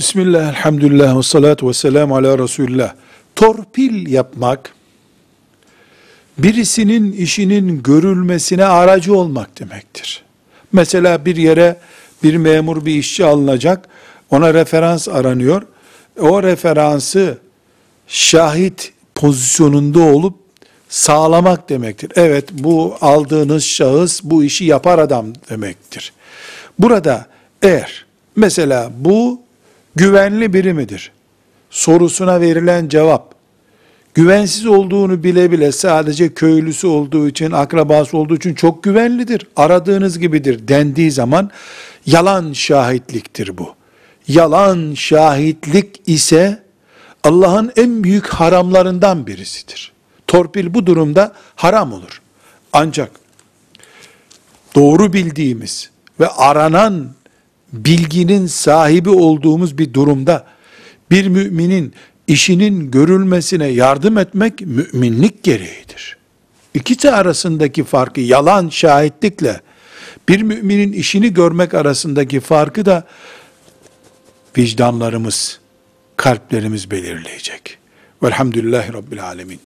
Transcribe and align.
Bismillah, 0.00 0.48
elhamdülillah, 0.48 1.18
ve 1.18 1.22
salatu 1.22 1.68
ve 1.68 1.72
selamu 1.72 2.16
ala 2.16 2.38
Resulullah. 2.38 2.94
Torpil 3.36 4.06
yapmak, 4.06 4.74
birisinin 6.38 7.12
işinin 7.12 7.82
görülmesine 7.82 8.64
aracı 8.64 9.16
olmak 9.16 9.58
demektir. 9.60 10.22
Mesela 10.72 11.24
bir 11.24 11.36
yere 11.36 11.76
bir 12.22 12.36
memur 12.36 12.84
bir 12.86 12.94
işçi 12.94 13.24
alınacak, 13.24 13.88
ona 14.30 14.54
referans 14.54 15.08
aranıyor. 15.08 15.62
O 16.20 16.42
referansı 16.42 17.38
şahit 18.08 18.92
pozisyonunda 19.14 20.00
olup 20.00 20.34
sağlamak 20.88 21.68
demektir. 21.68 22.12
Evet 22.14 22.48
bu 22.52 22.96
aldığınız 23.00 23.64
şahıs 23.64 24.20
bu 24.24 24.44
işi 24.44 24.64
yapar 24.64 24.98
adam 24.98 25.26
demektir. 25.50 26.12
Burada 26.78 27.26
eğer 27.62 28.06
mesela 28.36 28.90
bu 28.98 29.49
güvenli 29.96 30.52
biri 30.52 30.72
midir? 30.72 31.12
Sorusuna 31.70 32.40
verilen 32.40 32.88
cevap 32.88 33.34
güvensiz 34.14 34.66
olduğunu 34.66 35.22
bile 35.22 35.52
bile 35.52 35.72
sadece 35.72 36.34
köylüsü 36.34 36.86
olduğu 36.86 37.28
için, 37.28 37.50
akrabası 37.50 38.16
olduğu 38.16 38.36
için 38.36 38.54
çok 38.54 38.82
güvenlidir. 38.82 39.46
Aradığınız 39.56 40.18
gibidir 40.18 40.68
dendiği 40.68 41.10
zaman 41.10 41.50
yalan 42.06 42.52
şahitliktir 42.52 43.58
bu. 43.58 43.74
Yalan 44.28 44.94
şahitlik 44.94 46.02
ise 46.06 46.62
Allah'ın 47.24 47.72
en 47.76 48.04
büyük 48.04 48.26
haramlarından 48.26 49.26
birisidir. 49.26 49.92
Torpil 50.26 50.74
bu 50.74 50.86
durumda 50.86 51.32
haram 51.56 51.92
olur. 51.92 52.22
Ancak 52.72 53.10
doğru 54.74 55.12
bildiğimiz 55.12 55.90
ve 56.20 56.28
aranan 56.28 57.10
bilginin 57.72 58.46
sahibi 58.46 59.10
olduğumuz 59.10 59.78
bir 59.78 59.94
durumda 59.94 60.46
bir 61.10 61.26
müminin 61.28 61.94
işinin 62.26 62.90
görülmesine 62.90 63.66
yardım 63.66 64.18
etmek 64.18 64.60
müminlik 64.60 65.42
gereğidir. 65.42 66.16
İkisi 66.74 67.10
arasındaki 67.10 67.84
farkı 67.84 68.20
yalan 68.20 68.68
şahitlikle 68.68 69.60
bir 70.28 70.42
müminin 70.42 70.92
işini 70.92 71.32
görmek 71.32 71.74
arasındaki 71.74 72.40
farkı 72.40 72.86
da 72.86 73.04
vicdanlarımız, 74.58 75.60
kalplerimiz 76.16 76.90
belirleyecek. 76.90 77.78
Velhamdülillahi 78.22 78.92
Rabbil 78.92 79.24
Alemin. 79.24 79.69